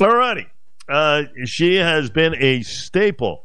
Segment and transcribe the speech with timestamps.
[0.00, 0.46] All righty.
[0.88, 3.44] Uh, she has been a staple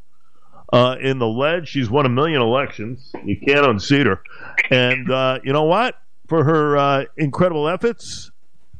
[0.71, 1.69] uh, in the ledge.
[1.69, 3.11] She's won a million elections.
[3.23, 4.21] You can't unseat her.
[4.69, 5.95] And uh, you know what?
[6.27, 8.31] For her uh, incredible efforts,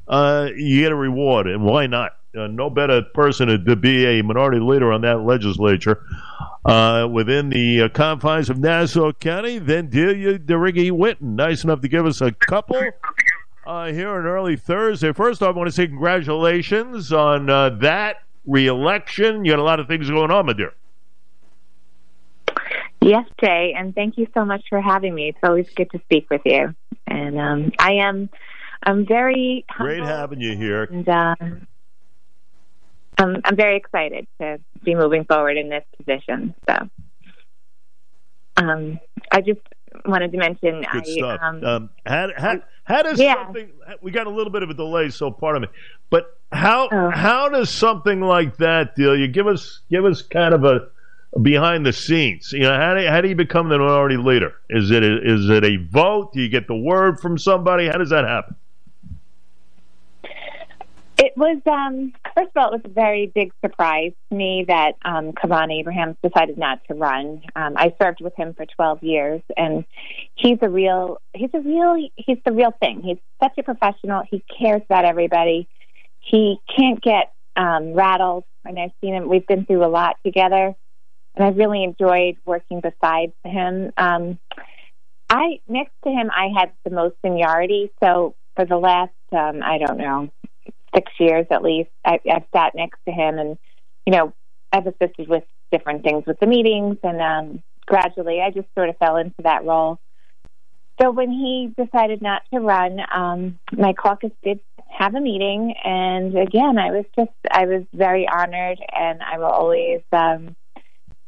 [0.07, 1.47] uh, you get a reward.
[1.47, 2.11] And why not?
[2.37, 6.01] Uh, no better person to, be a minority leader on that legislature
[7.11, 11.35] within the confines of Nassau County than Delia DeRiggi Whitten.
[11.35, 12.81] Nice enough to give us a couple
[13.65, 15.13] uh, here on early Thursday.
[15.13, 19.45] First off, I want to say congratulations on uh, that reelection.
[19.45, 20.73] You got a lot of things going on, my dear.
[23.01, 25.29] Yes, Jay, and thank you so much for having me.
[25.29, 26.75] It's always good to speak with you.
[27.07, 28.29] And um, I am,
[28.83, 30.83] I'm very great having you here.
[30.83, 31.35] And uh,
[33.17, 36.53] I'm, I'm very excited to be moving forward in this position.
[36.69, 36.89] So,
[38.57, 38.99] um,
[39.31, 39.61] I just
[40.05, 40.85] wanted to mention.
[40.91, 41.39] Good I, stuff.
[41.41, 43.45] Um, um, how, how, how does yeah.
[43.45, 43.71] something?
[44.01, 45.67] We got a little bit of a delay, so pardon me.
[46.09, 47.09] But how oh.
[47.09, 49.17] how does something like that deal?
[49.17, 50.87] You give us give us kind of a,
[51.33, 52.51] a behind the scenes.
[52.51, 54.53] You know, how do, how do you become the minority leader?
[54.69, 56.33] Is it a, is it a vote?
[56.33, 57.87] Do you get the word from somebody?
[57.87, 58.55] How does that happen?
[61.31, 64.97] It was, um, first of all, it was a very big surprise to me that
[65.05, 67.41] um, Kevan Abrahams decided not to run.
[67.55, 69.85] Um, I served with him for 12 years, and
[70.35, 73.01] he's a real, he's a real, he's the real thing.
[73.01, 74.23] He's such a professional.
[74.29, 75.69] He cares about everybody.
[76.19, 79.29] He can't get um, rattled, and I've seen him.
[79.29, 80.75] We've been through a lot together,
[81.35, 83.93] and I've really enjoyed working beside him.
[83.95, 84.37] Um,
[85.29, 89.77] I next to him, I had the most seniority, so for the last, um, I
[89.77, 90.29] don't know,
[90.93, 91.89] six years at least.
[92.05, 93.57] I, I've sat next to him, and
[94.05, 94.33] you know,
[94.71, 98.97] I've assisted with different things with the meetings, and um, gradually, I just sort of
[98.97, 99.99] fell into that role.
[101.01, 106.37] So when he decided not to run, um, my caucus did have a meeting, and
[106.37, 110.01] again, I was just I was very honored, and I will always.
[110.11, 110.55] Um,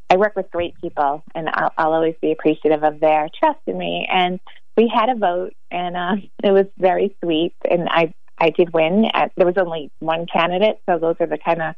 [0.10, 3.80] I work with great people, and I'll, I'll always be appreciative of their trust in
[3.80, 4.08] me.
[4.12, 4.40] And
[4.78, 7.56] we had a vote, and uh, it was very sweet.
[7.68, 9.06] And I I did win.
[9.14, 11.76] At, there was only one candidate, so those are the kind of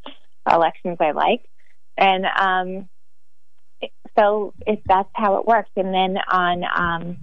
[0.51, 1.41] elections I like.
[1.95, 2.89] And um,
[4.17, 5.69] so if that's how it works.
[5.75, 7.17] And then on um,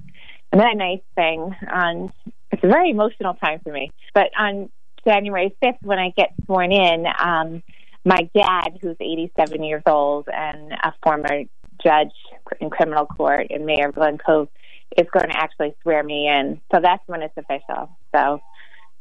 [0.52, 2.12] another nice thing on
[2.52, 3.90] it's a very emotional time for me.
[4.14, 4.70] But on
[5.06, 7.62] January fifth, when I get sworn in, um,
[8.04, 11.44] my dad, who's 87 years old and a former
[11.82, 12.12] judge
[12.60, 14.48] in criminal court and mayor of Glen Cove,
[14.96, 16.60] is going to actually swear me in.
[16.72, 17.88] So that's when it's official.
[18.14, 18.40] So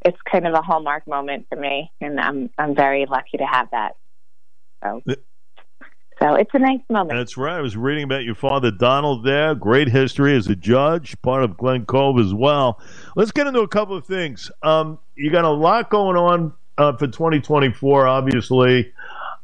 [0.04, 3.70] it's kind of a hallmark moment for me, and I'm I'm very lucky to have
[3.72, 3.96] that.
[4.84, 5.02] So.
[6.22, 7.18] So it's a nice moment.
[7.18, 7.58] That's right.
[7.58, 9.56] I was reading about your father, Donald, there.
[9.56, 12.80] Great history as a judge, part of Glen Cove as well.
[13.16, 14.52] Let's get into a couple of things.
[14.62, 18.94] Um, you got a lot going on uh, for 2024, obviously.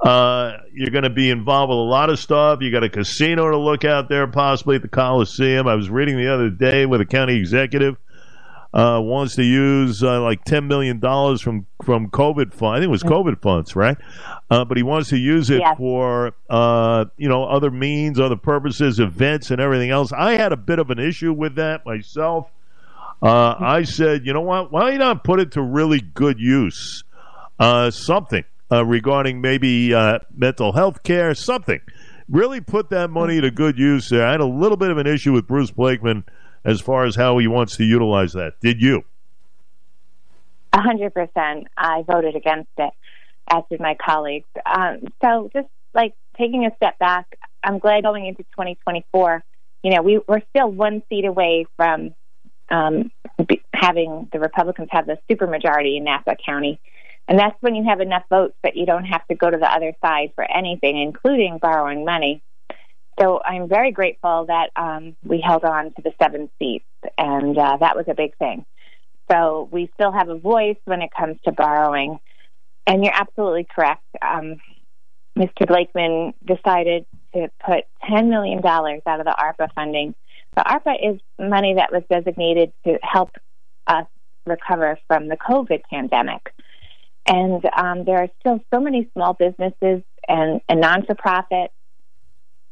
[0.02, 2.62] Uh, you're going to be involved with a lot of stuff.
[2.62, 5.68] You got a casino to look out there, possibly at the Coliseum.
[5.68, 7.98] I was reading the other day with a county executive
[8.78, 12.76] uh, wants to use uh, like ten million dollars from from COVID fund.
[12.76, 13.98] I think it was COVID funds, right?
[14.52, 19.00] Uh, but he wants to use it for uh, you know other means, other purposes,
[19.00, 20.14] events, and everything else.
[20.14, 22.52] I had a bit of an issue with that myself.
[23.20, 24.72] Uh, I said, you know what?
[24.72, 27.04] Why not put it to really good use?
[27.60, 29.90] Uh, something regarding maybe
[30.36, 31.82] mental health care, something.
[32.30, 34.28] Really put that money to good use there.
[34.28, 36.26] I had a little bit of an issue with Bruce Blakeman
[36.68, 38.60] as far as how he wants to utilize that.
[38.60, 39.06] Did you?
[40.74, 41.68] A hundred percent.
[41.76, 42.92] I voted against it,
[43.48, 44.50] as did my colleagues.
[44.66, 49.44] Um, so just like taking a step back, I'm glad going into 2024.
[49.82, 52.14] You know, we, we're still one seat away from
[52.70, 53.12] um,
[53.74, 56.82] having the Republicans have the supermajority in Nassau County.
[57.30, 59.72] And that's when you have enough votes that you don't have to go to the
[59.72, 62.42] other side for anything, including borrowing money.
[63.20, 66.86] So I'm very grateful that um, we held on to the seven seats,
[67.18, 68.66] and uh, that was a big thing.
[69.32, 72.20] So we still have a voice when it comes to borrowing.
[72.86, 74.04] And you're absolutely correct.
[74.22, 74.58] Um,
[75.38, 75.68] Mr.
[75.68, 80.16] Blakeman decided to put $10 million out of the ARPA funding.
[80.56, 83.32] The ARPA is money that was designated to help
[83.86, 84.06] us
[84.46, 86.54] recover from the COVID pandemic.
[87.28, 91.14] And um, there are still so many small businesses and, and non for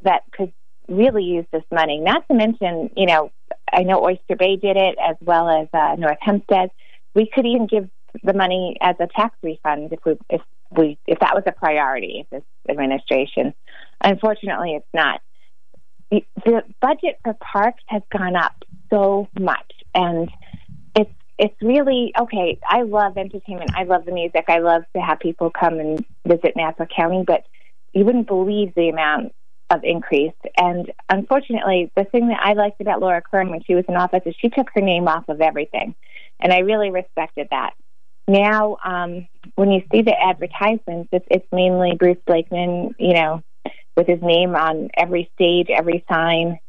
[0.05, 0.53] that could
[0.87, 1.99] really use this money.
[1.99, 3.31] Not to mention, you know,
[3.71, 6.69] I know Oyster Bay did it as well as uh, North Hempstead.
[7.13, 7.89] We could even give
[8.23, 10.41] the money as a tax refund if we if
[10.71, 13.53] we if that was a priority of this administration.
[14.01, 15.21] Unfortunately, it's not.
[16.11, 18.53] The budget for parks has gone up
[18.89, 20.29] so much, and
[20.95, 22.59] it's it's really okay.
[22.67, 23.71] I love entertainment.
[23.75, 24.45] I love the music.
[24.47, 27.45] I love to have people come and visit Nassau County, but
[27.93, 29.33] you wouldn't believe the amount
[29.69, 30.33] of increase.
[30.57, 34.21] And unfortunately, the thing that I liked about Laura Curran when she was in office
[34.25, 35.95] is she took her name off of everything.
[36.39, 37.73] And I really respected that.
[38.27, 43.41] Now, um, when you see the advertisements, it's, it's mainly Bruce Blakeman, you know,
[43.95, 46.59] with his name on every stage, every sign.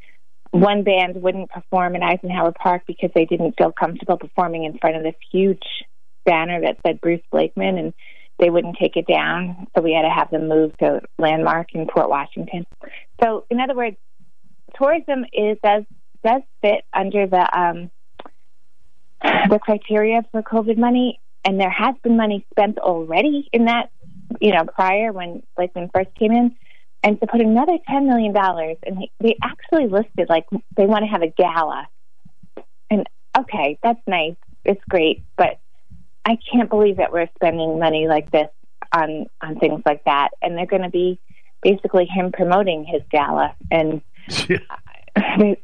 [0.50, 4.96] One band wouldn't perform in Eisenhower Park because they didn't feel comfortable performing in front
[4.96, 5.64] of this huge
[6.24, 7.94] banner that said Bruce Blakeman, and
[8.38, 9.66] they wouldn't take it down.
[9.74, 12.66] So we had to have them move to Landmark in Port Washington.
[13.22, 13.96] So, in other words,
[14.78, 15.84] tourism is does
[16.24, 17.90] does fit under the um,
[19.22, 23.90] the criteria for COVID money, and there has been money spent already in that.
[24.40, 26.56] You know, prior when Blakeman first came in,
[27.02, 30.46] and to put another $10 million, and they, they actually listed like
[30.76, 31.86] they want to have a gala.
[32.90, 33.06] And
[33.38, 34.34] okay, that's nice.
[34.64, 35.22] It's great.
[35.36, 35.60] But
[36.26, 38.48] I can't believe that we're spending money like this
[38.92, 40.30] on, on things like that.
[40.42, 41.20] And they're going to be
[41.62, 43.54] basically him promoting his gala.
[43.70, 44.02] And,
[44.48, 44.58] you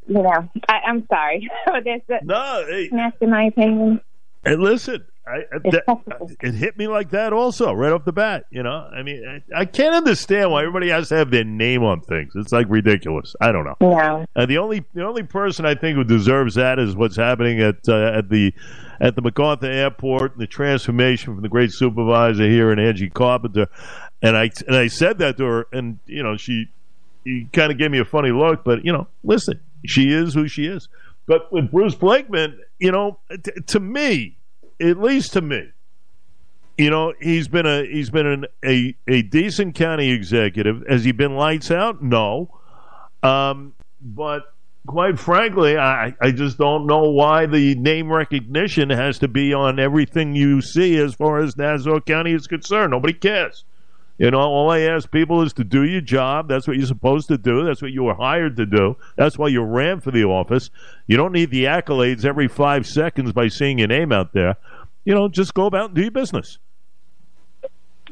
[0.06, 1.50] know, I, am sorry.
[2.22, 4.00] no, hey, that's in my opinion.
[4.44, 8.44] And listen, I, that, it hit me like that also right off the bat.
[8.50, 11.82] You know, I mean, I, I, can't understand why everybody has to have their name
[11.82, 12.32] on things.
[12.34, 13.34] It's like ridiculous.
[13.40, 13.76] I don't know.
[13.80, 14.26] Yeah.
[14.36, 17.88] Uh, the only the only person I think who deserves that is what's happening at
[17.88, 18.52] uh, at the
[19.00, 23.68] at the MacArthur Airport and the transformation from the great supervisor here in Angie Carpenter.
[24.20, 26.68] And I and I said that to her, and you know, she
[27.24, 30.48] he kind of gave me a funny look, but you know, listen, she is who
[30.48, 30.88] she is.
[31.26, 34.36] But with Bruce Blakeman, you know, t- to me
[34.82, 35.70] at least to me,
[36.78, 40.82] you know, he's been a he's been an, a a decent county executive.
[40.88, 42.02] Has he been lights out?
[42.02, 42.50] No,
[43.22, 44.52] um, but
[44.86, 49.78] quite frankly, I I just don't know why the name recognition has to be on
[49.78, 52.90] everything you see as far as Nassau County is concerned.
[52.90, 53.64] Nobody cares.
[54.18, 56.48] You know, all I ask people is to do your job.
[56.48, 57.64] That's what you're supposed to do.
[57.64, 58.96] That's what you were hired to do.
[59.16, 60.70] That's why you ran for the office.
[61.06, 64.56] You don't need the accolades every five seconds by seeing your name out there.
[65.04, 66.58] You know, just go about and do your business.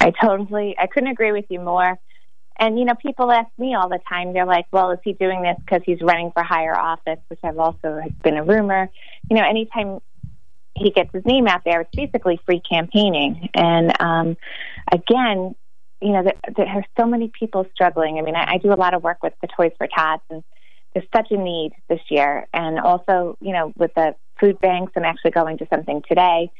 [0.01, 1.99] I totally, I couldn't agree with you more.
[2.59, 5.43] And, you know, people ask me all the time, they're like, well, is he doing
[5.43, 8.91] this because he's running for higher office, which I've also been a rumor.
[9.31, 10.01] You know, anytime
[10.75, 13.49] he gets his name out there, it's basically free campaigning.
[13.55, 14.37] And um,
[14.93, 15.55] again,
[16.03, 18.19] you know, there, there are so many people struggling.
[18.19, 20.43] I mean, I, I do a lot of work with the Toys for Tots, and
[20.95, 22.47] there's such a need this year.
[22.53, 26.51] And also, you know, with the food banks, I'm actually going to something today.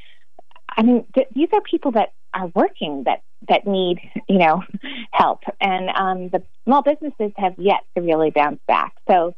[0.75, 4.63] I mean, th- these are people that are working that that need, you know,
[5.11, 8.93] help, and um, the small businesses have yet to really bounce back.
[9.09, 9.35] So,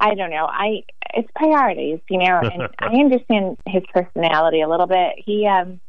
[0.00, 0.46] I don't know.
[0.46, 0.84] I
[1.14, 5.14] it's priorities, you know, and I understand his personality a little bit.
[5.18, 5.80] He um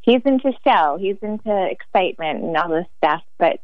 [0.00, 3.22] he's into show, he's into excitement and all this stuff.
[3.38, 3.60] But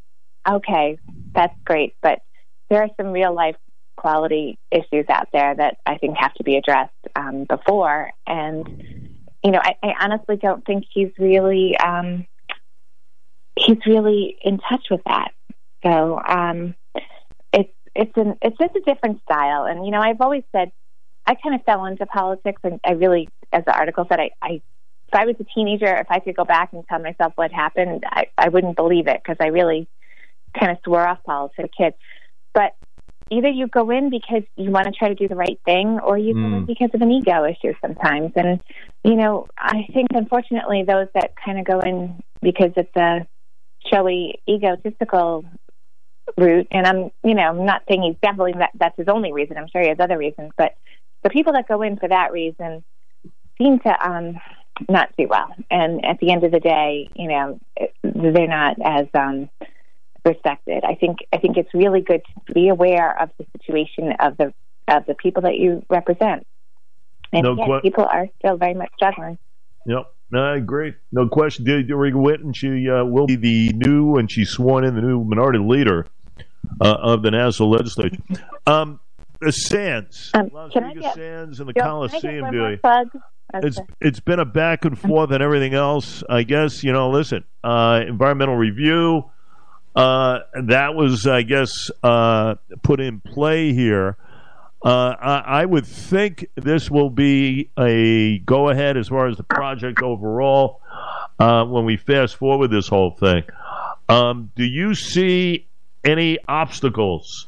[0.49, 0.97] okay,
[1.33, 1.95] that's great.
[2.01, 2.21] But
[2.69, 3.55] there are some real life
[3.97, 8.11] quality issues out there that I think have to be addressed um, before.
[8.25, 9.00] And
[9.43, 12.25] you know, I, I honestly don't think he's really um,
[13.55, 15.31] he's really in touch with that.
[15.83, 16.75] So um,
[17.53, 19.65] it's it's an it's just a different style.
[19.65, 20.71] And you know, I've always said
[21.25, 24.61] I kind of fell into politics, and I really, as the article said, I, I
[25.07, 28.03] if I was a teenager, if I could go back and tell myself what happened,
[28.05, 29.87] I, I wouldn't believe it because I really
[30.57, 31.93] kind of swore off politics as a kid.
[32.53, 32.75] But
[33.31, 36.17] either you go in because you want to try to do the right thing or
[36.17, 36.41] you mm.
[36.41, 36.67] go in mm.
[36.67, 38.33] because of an ego issue sometimes.
[38.35, 38.59] And,
[39.03, 43.25] you know, I think unfortunately those that kind of go in because it's a
[43.89, 45.45] showy, egotistical
[46.37, 49.57] route, and I'm, you know, I'm not saying he's definitely that, that's his only reason.
[49.57, 50.75] I'm sure he has other reasons, but
[51.23, 52.83] the people that go in for that reason
[53.57, 54.39] seem to, um,
[54.89, 55.53] not do well.
[55.69, 57.59] And at the end of the day, you know,
[58.03, 59.49] they're not as um,
[60.25, 60.83] respected.
[60.83, 64.53] I think I think it's really good to be aware of the situation of the
[64.87, 66.45] of the people that you represent.
[67.33, 69.37] And no again, people are still very much struggling.
[69.85, 70.13] Yep.
[70.31, 70.93] No, I agree.
[71.11, 71.65] No question.
[71.65, 75.59] DeRiggi Whitten, she uh, will be the new, and she's sworn in the new minority
[75.59, 76.07] leader
[76.79, 78.21] uh, of the national legislature.
[78.65, 78.99] Um,
[79.41, 82.79] the Sands, um, Las Vegas get, Sands, and the Coliseum, Billy
[83.55, 86.23] it's it's been a back and forth and everything else.
[86.29, 87.09] I guess you know.
[87.09, 89.29] Listen, uh, environmental review.
[89.95, 94.17] Uh, that was, I guess, uh, put in play here.
[94.83, 99.43] Uh, I, I, would think this will be a go ahead as far as the
[99.43, 100.81] project overall.
[101.39, 103.43] Uh, when we fast forward this whole thing,
[104.09, 105.67] um, do you see
[106.03, 107.47] any obstacles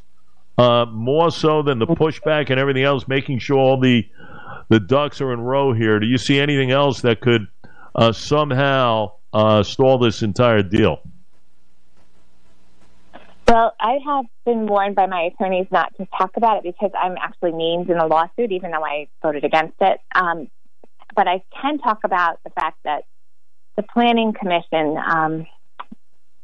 [0.58, 3.08] uh, more so than the pushback and everything else?
[3.08, 4.08] Making sure all the
[4.70, 6.00] the Ducks are in row here.
[6.00, 7.48] Do you see anything else that could
[8.12, 9.14] somehow
[9.64, 11.02] stall this entire deal?
[13.54, 17.18] Well, I have been warned by my attorneys not to talk about it because I'm
[17.22, 20.00] actually named in a lawsuit, even though I voted against it.
[20.16, 20.50] Um,
[21.16, 23.04] but I can talk about the fact that
[23.78, 25.46] the Planning Commission um,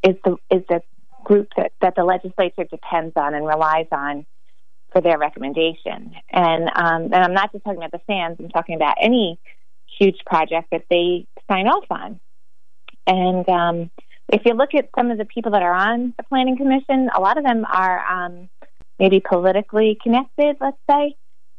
[0.04, 0.84] is the is the
[1.24, 4.28] group that, that the legislature depends on and relies on
[4.92, 6.14] for their recommendation.
[6.30, 9.40] And um, and I'm not just talking about the sands; I'm talking about any
[9.98, 12.20] huge project that they sign off on.
[13.08, 13.90] And um,
[14.32, 17.20] if you look at some of the people that are on the Planning Commission, a
[17.20, 18.50] lot of them are um,
[19.00, 21.16] maybe politically connected, let's say.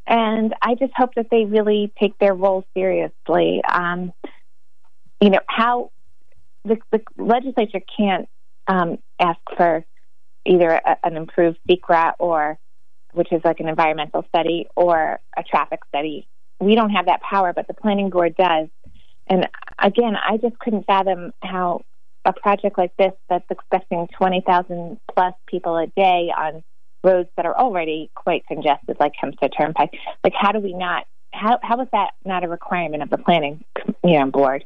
[0.07, 3.63] And I just hope that they really take their role seriously.
[3.65, 4.13] Um,
[5.21, 5.91] you know, how
[6.65, 8.29] the, the legislature can't
[8.67, 9.85] um, ask for
[10.45, 12.59] either a, an improved SEQRA or,
[13.13, 16.27] which is like an environmental study, or a traffic study.
[16.61, 18.69] We don't have that power, but the planning board does.
[19.27, 19.49] And
[19.79, 21.83] again, I just couldn't fathom how
[22.25, 26.63] a project like this that's expecting 20,000 plus people a day on
[27.03, 29.91] roads that are already quite congested, like Hempstead Turnpike.
[30.23, 31.07] Like, how do we not?
[31.33, 33.65] How how is that not a requirement of the planning,
[34.05, 34.65] you know, board?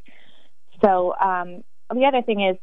[0.83, 2.57] So um, the other thing is,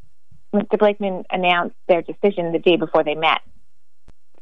[0.54, 0.78] Mr.
[0.78, 3.40] Blakeman announced their decision the day before they met,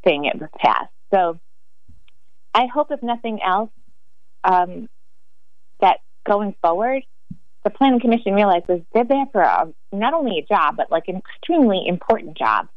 [0.04, 0.90] saying it was passed.
[1.12, 1.38] So
[2.54, 3.70] I hope, if nothing else,
[4.42, 4.88] um,
[5.80, 7.04] that going forward,
[7.64, 11.16] the planning commission realizes they're there for a, not only a job, but like an
[11.16, 12.68] extremely important job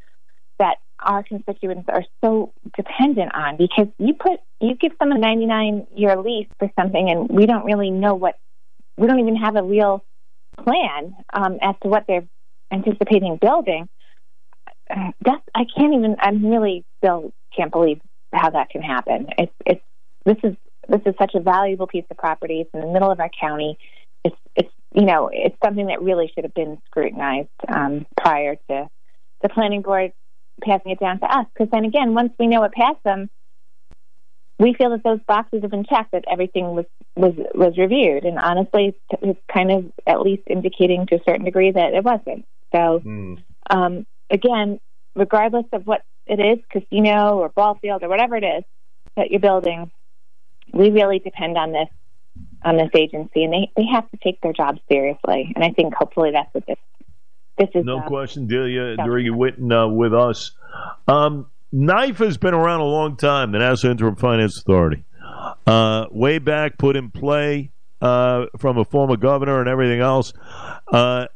[0.60, 5.88] that our constituents are so dependent on because you put you give them a 99
[5.96, 8.36] year lease for something and we don't really know what
[8.98, 10.04] we don't even have a real
[10.64, 12.28] plan um, as to what they're
[12.72, 13.90] anticipating building.
[14.90, 18.00] Uh, that's i can't even i'm really still can't believe
[18.34, 19.28] how that can happen.
[19.38, 19.82] It's it's
[20.26, 20.56] this is
[20.90, 22.62] this is such a valuable piece of property.
[22.62, 23.78] It's in the middle of our county
[24.24, 28.90] it's it's you know it's something that really should have been scrutinized um, prior to
[29.42, 30.14] the planning board
[30.62, 31.46] passing it down to us.
[31.54, 33.30] Because then again, once we know it passed them,
[34.60, 38.38] we feel that those boxes have been checked, that everything was was was reviewed, and
[38.38, 42.46] honestly, it's kind of at least indicating to a certain degree that it wasn't.
[42.72, 43.44] So, mm.
[43.70, 44.80] um, again,
[45.16, 48.64] regardless of what it is, casino or ball field or whatever it is
[49.18, 49.92] that you're building,
[50.72, 51.90] we really depend on this
[52.64, 55.52] on this agency, and they they have to take their job seriously.
[55.56, 56.78] And I think hopefully that's what this
[57.58, 58.98] this is no uh, question, Delia.
[58.98, 60.52] DeRiggi Whitten uh, with us,
[61.08, 63.52] um, NIFA has been around a long time.
[63.52, 65.04] The Nassau Interim Finance Authority,
[65.68, 70.34] uh, way back, put in play uh, from a former governor and everything else,
[70.92, 71.28] uh,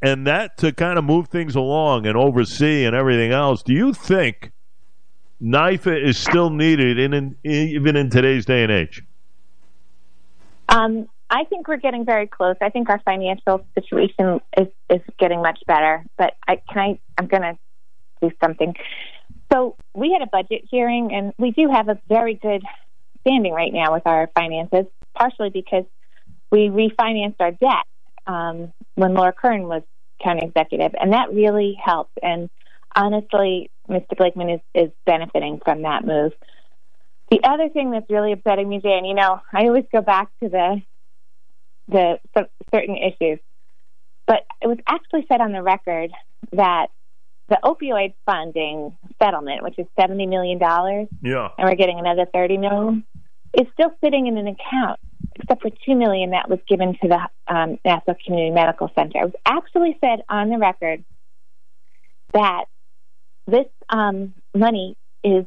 [0.00, 3.62] and that to kind of move things along and oversee and everything else.
[3.62, 4.52] Do you think
[5.42, 9.02] NIFA is still needed in, in even in today's day and age?
[10.68, 12.56] Um, I think we're getting very close.
[12.62, 16.04] I think our financial situation is is getting much better.
[16.16, 17.58] But I can I I'm going to
[18.22, 18.74] do something.
[19.52, 22.62] So we had a budget hearing, and we do have a very good
[23.20, 25.84] standing right now with our finances, partially because
[26.50, 27.84] we refinanced our debt
[28.26, 29.82] um, when Laura Curran was
[30.22, 32.18] county executive, and that really helped.
[32.22, 32.48] And
[32.94, 34.16] honestly, Mr.
[34.16, 36.32] Blakeman is is benefiting from that move.
[37.30, 40.28] The other thing that's really upsetting me, Jay, and you know, I always go back
[40.42, 40.82] to the
[41.88, 42.18] the
[42.74, 43.38] certain issues.
[44.26, 46.10] But it was actually said on the record
[46.52, 46.88] that
[47.48, 52.56] the opioid funding settlement, which is seventy million dollars, yeah, and we're getting another thirty
[52.56, 53.04] million,
[53.58, 55.00] is still sitting in an account,
[55.36, 59.20] except for two million that was given to the um, Nassau Community Medical Center.
[59.20, 61.04] It was actually said on the record
[62.32, 62.64] that
[63.46, 65.46] this um, money is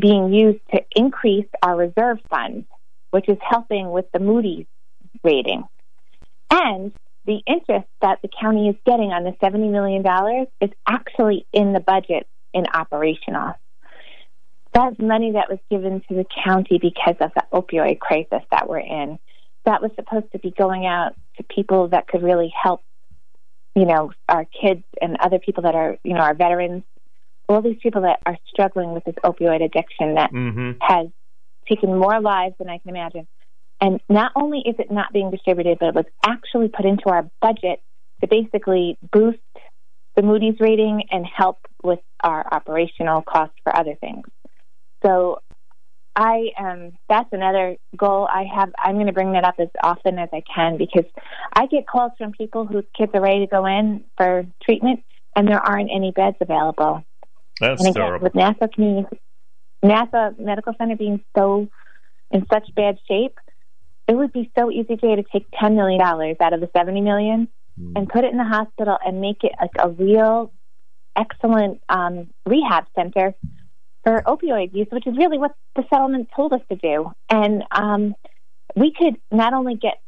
[0.00, 2.66] being used to increase our reserve fund,
[3.10, 4.66] which is helping with the Moody's
[5.24, 5.64] rating.
[6.50, 6.92] And
[7.26, 11.80] the interest that the county is getting on the $70 million is actually in the
[11.80, 13.54] budget in operational.
[14.72, 18.78] That's money that was given to the county because of the opioid crisis that we're
[18.78, 19.18] in.
[19.64, 22.82] That was supposed to be going out to people that could really help,
[23.74, 26.84] you know, our kids and other people that are, you know, our veterans,
[27.48, 30.72] all these people that are struggling with this opioid addiction that mm-hmm.
[30.80, 31.08] has
[31.68, 33.26] taken more lives than I can imagine.
[33.80, 37.28] And not only is it not being distributed, but it was actually put into our
[37.40, 37.80] budget
[38.20, 39.38] to basically boost
[40.16, 44.26] the Moody's rating and help with our operational costs for other things.
[45.04, 45.40] So
[46.16, 48.72] I um that's another goal I have.
[48.76, 51.04] I'm going to bring that up as often as I can because
[51.52, 55.04] I get calls from people whose kids are ready to go in for treatment
[55.36, 57.04] and there aren't any beds available.
[57.60, 58.24] That's and again, terrible.
[58.24, 59.06] With NASA
[59.82, 61.68] Nassau Medical Center being so
[62.30, 63.38] in such bad shape,
[64.06, 67.48] it would be so easy, Jay, to take $10 million out of the $70 million
[67.78, 67.92] mm.
[67.94, 70.52] and put it in the hospital and make it like a real
[71.16, 73.34] excellent um, rehab center
[74.04, 77.10] for opioid use, which is really what the settlement told us to do.
[77.28, 78.14] And um,
[78.74, 80.00] we could not only get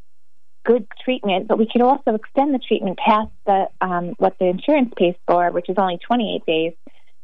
[0.64, 4.92] good treatment, but we could also extend the treatment past the um, what the insurance
[4.96, 6.72] pays for, which is only 28 days.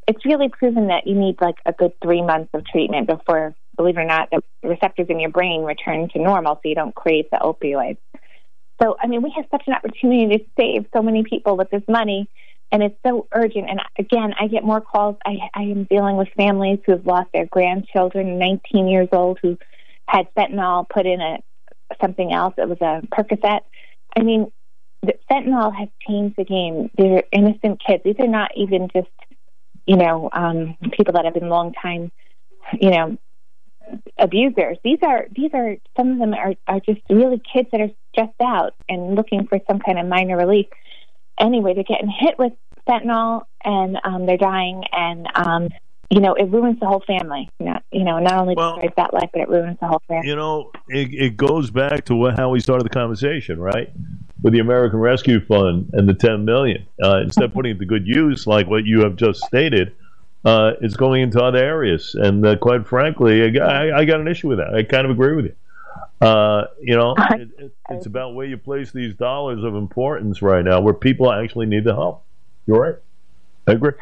[0.06, 3.96] It's really proven that you need like a good three months of treatment before, believe
[3.96, 7.26] it or not, the receptors in your brain return to normal, so you don't crave
[7.30, 7.98] the opioids.
[8.80, 11.82] So, I mean, we have such an opportunity to save so many people with this
[11.88, 12.28] money,
[12.70, 13.68] and it's so urgent.
[13.70, 15.16] And again, I get more calls.
[15.24, 19.56] I, I am dealing with families who have lost their grandchildren, 19 years old, who
[20.08, 21.38] had fentanyl put in a
[22.00, 22.54] something else.
[22.58, 23.60] It was a Percocet.
[24.16, 24.50] I mean,
[25.30, 26.90] fentanyl has changed the game.
[26.96, 28.02] They're innocent kids.
[28.04, 29.08] These are not even just,
[29.86, 32.10] you know, um, people that have been long time,
[32.80, 33.18] you know,
[34.18, 34.78] abusers.
[34.82, 38.40] These are these are some of them are are just really kids that are stressed
[38.42, 40.66] out and looking for some kind of minor relief.
[41.38, 42.52] Anyway, they're getting hit with
[42.88, 45.68] fentanyl and um, they're dying, and um,
[46.10, 47.48] you know, it ruins the whole family.
[47.58, 50.28] Not, you know, not only well, destroys that life, but it ruins the whole family.
[50.28, 53.92] You know, it, it goes back to what, how we started the conversation, right?
[54.42, 56.86] With the American Rescue Fund and the ten million.
[57.02, 59.94] Uh, instead of putting it to good use, like what you have just stated,
[60.44, 62.14] uh, it's going into other areas.
[62.14, 64.74] And uh, quite frankly, I, I, got an issue with that.
[64.74, 65.54] I kind of agree with you.
[66.26, 70.64] Uh, you know, it, it, it's about where you place these dollars of importance right
[70.64, 72.24] now, where people actually need the help.
[72.66, 72.94] You're right.
[73.66, 73.92] I agree.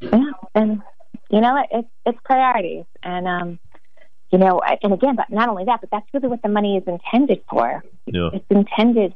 [0.00, 0.82] Yeah, and
[1.30, 3.58] you know, it's it's priorities, and um,
[4.30, 6.84] you know, and again, but not only that, but that's really what the money is
[6.86, 7.82] intended for.
[8.06, 8.30] Yeah.
[8.32, 9.14] It's intended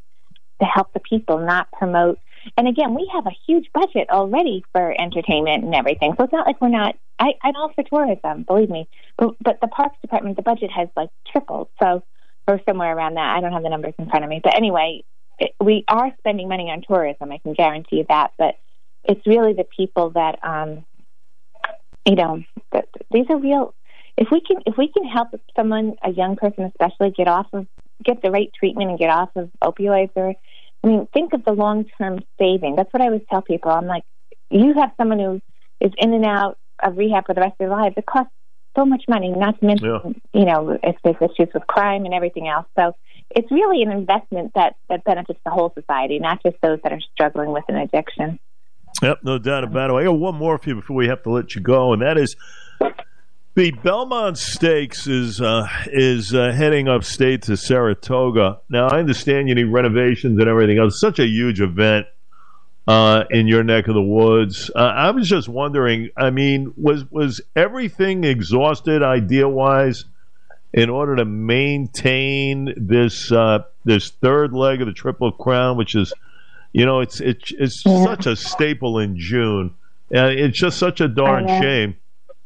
[0.65, 2.19] to help the people, not promote.
[2.57, 6.47] And again, we have a huge budget already for entertainment and everything, so it's not
[6.47, 6.97] like we're not.
[7.19, 10.89] I, I'm all for tourism, believe me, but but the Parks Department, the budget has
[10.97, 12.03] like tripled, so
[12.47, 13.37] or somewhere around that.
[13.37, 15.05] I don't have the numbers in front of me, but anyway,
[15.39, 17.33] it, we are spending money on tourism.
[17.33, 18.57] I can guarantee you that, but
[19.05, 20.85] it's really the people that um,
[22.07, 22.43] you know,
[23.11, 23.75] these are real.
[24.17, 27.67] If we can, if we can help someone, a young person especially, get off of,
[28.05, 30.35] get the right treatment and get off of opioids, or,
[30.85, 32.77] I mean, think of the long term saving.
[32.77, 33.71] That's what I always tell people.
[33.71, 34.05] I'm like,
[34.51, 35.41] you have someone who
[35.81, 37.95] is in and out of rehab for the rest of their lives.
[37.97, 38.33] It costs
[38.77, 40.41] so much money, not to mention, yeah.
[40.41, 42.67] you know, if there's issues with crime and everything else.
[42.79, 42.93] So
[43.31, 47.01] it's really an investment that, that benefits the whole society, not just those that are
[47.13, 48.39] struggling with an addiction.
[49.03, 49.95] Yep, no doubt about it.
[49.95, 52.19] I got one more for you before we have to let you go, and that
[52.19, 52.37] is
[53.55, 58.61] the Belmont Stakes is uh, is uh, heading upstate to Saratoga.
[58.69, 61.01] Now, I understand you need renovations and everything else.
[61.01, 62.07] Such a huge event
[62.89, 64.71] uh, in your neck of the woods.
[64.75, 66.11] Uh, I was just wondering.
[66.17, 70.05] I mean, was was everything exhausted idea wise
[70.73, 76.13] in order to maintain this uh, this third leg of the Triple Crown, which is
[76.73, 79.77] you know, it's it's it's such a staple in June.
[80.13, 81.97] Uh, it's just such a darn shame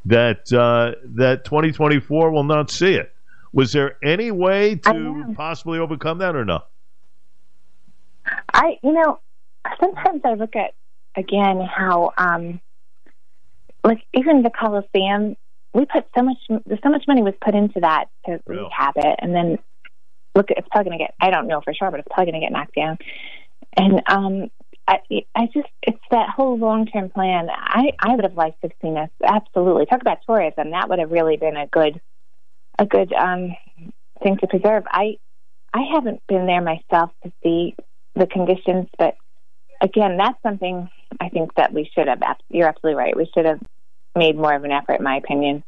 [0.08, 3.12] that uh, that 2024 will not see it.
[3.52, 6.60] Was there any way to possibly overcome that or no?
[8.52, 9.20] I, you know,
[9.80, 10.72] sometimes I look at
[11.16, 12.60] again how, um,
[13.84, 15.36] like even the Coliseum,
[15.72, 18.64] we put so much, so much money was put into that to Real.
[18.64, 19.58] rehab it, and then
[20.34, 21.14] look, it's probably going to get.
[21.20, 22.98] I don't know for sure, but it's probably going to get knocked down.
[23.76, 24.50] And um,
[24.86, 24.98] I,
[25.34, 25.68] I just,
[26.10, 27.48] that whole long term plan.
[27.50, 30.70] I, I would have liked to have seen us absolutely talk about tourism.
[30.70, 32.00] That would have really been a good,
[32.78, 33.56] a good um,
[34.22, 34.84] thing to preserve.
[34.90, 35.18] I,
[35.72, 37.74] I haven't been there myself to see
[38.14, 39.16] the conditions, but
[39.80, 40.88] again, that's something
[41.20, 42.22] I think that we should have.
[42.48, 43.16] You're absolutely right.
[43.16, 43.60] We should have
[44.16, 45.62] made more of an effort, in my opinion,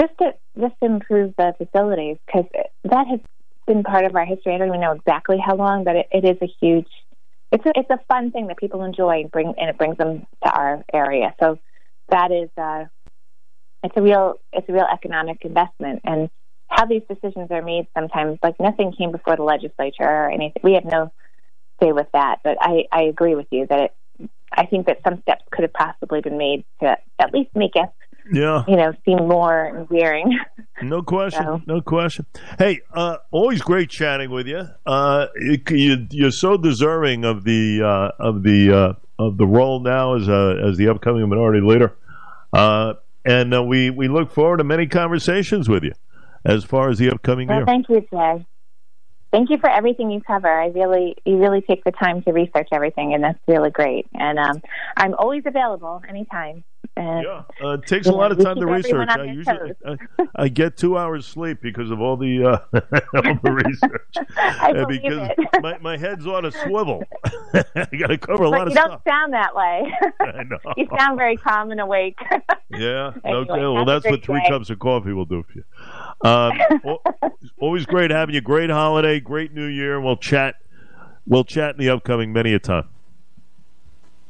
[0.00, 2.44] just to just to improve the facilities because
[2.84, 3.20] that has
[3.66, 4.54] been part of our history.
[4.54, 6.88] I don't even know exactly how long, but it, it is a huge
[7.52, 10.26] it's a, it's a fun thing that people enjoy and bring and it brings them
[10.44, 11.34] to our area.
[11.40, 11.58] So
[12.08, 12.84] that is uh,
[13.82, 16.30] it's a real it's a real economic investment and
[16.68, 20.62] how these decisions are made sometimes like nothing came before the legislature or anything.
[20.64, 21.12] We have no
[21.82, 23.94] say with that, but I I agree with you that it
[24.54, 27.88] I think that some steps could have possibly been made to at least make us
[28.30, 30.38] yeah, you know, seem more endearing.
[30.82, 31.62] No question, so.
[31.64, 32.26] no question.
[32.58, 34.68] Hey, uh, always great chatting with you.
[34.84, 36.26] Uh, you.
[36.26, 40.60] are so deserving of the uh, of the uh, of the role now as a,
[40.66, 41.94] as the upcoming minority leader,
[42.52, 45.92] uh, and uh, we we look forward to many conversations with you
[46.44, 47.66] as far as the upcoming well, year.
[47.66, 48.44] Thank you, Jay.
[49.32, 50.48] Thank you for everything you cover.
[50.48, 54.06] I really, you really take the time to research everything, and that's really great.
[54.12, 54.60] And um,
[54.96, 56.64] I'm always available anytime.
[56.94, 59.08] And, yeah, uh, it takes a lot of time to research.
[59.08, 59.96] I usually I,
[60.36, 62.58] I, get two hours sleep because of all the uh,
[63.14, 64.28] all the research.
[64.36, 65.62] I believe because it.
[65.62, 67.02] my, my head's on a swivel.
[67.54, 69.90] I got to cover a but lot you don't sound that way.
[70.20, 70.58] I know.
[70.76, 72.18] you sound very calm and awake.
[72.68, 73.12] Yeah.
[73.24, 73.62] Anyway, okay.
[73.62, 74.48] Well, that's what three day.
[74.50, 75.64] cups of coffee will do for you.
[76.24, 77.02] Al-
[77.58, 78.42] always great having you.
[78.42, 79.18] Great holiday.
[79.18, 79.98] Great New Year.
[79.98, 80.56] We'll chat.
[81.26, 82.90] We'll chat in the upcoming many a time.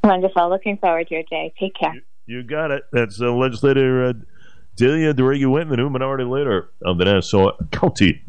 [0.04, 0.48] Wonderful.
[0.48, 1.52] Looking forward to your day.
[1.58, 1.94] Take care.
[2.26, 2.84] You got it.
[2.92, 4.12] That's uh, legislator uh,
[4.76, 8.20] Delia DeRiggi Whitten, who minority leader of the Nassau County